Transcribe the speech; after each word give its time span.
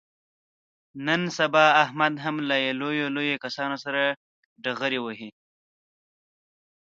نن 1.07 1.21
سبا 1.37 1.65
احمد 1.83 2.13
هم 2.23 2.35
له 2.49 2.57
لویو 2.79 3.07
لویو 3.15 3.41
کسانو 3.45 3.77
سره 3.85 4.01
ډغرې 4.63 4.99
وهي. 5.01 5.29